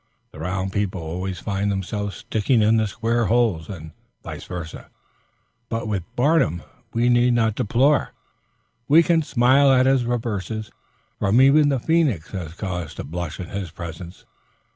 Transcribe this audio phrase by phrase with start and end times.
[0.31, 3.91] The round people always find themselves sticking in the square holes, and
[4.23, 4.89] vice versa;
[5.69, 8.81] but with Barnum we need not deplore a vie manquée.
[8.87, 10.71] We can smile at his reverses,
[11.19, 14.25] for even the phoenix has cause to blush in his presence.